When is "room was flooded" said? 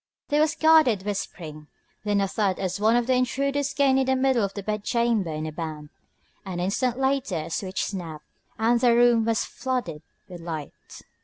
8.95-10.01